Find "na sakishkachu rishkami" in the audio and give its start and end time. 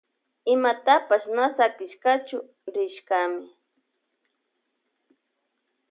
1.35-3.43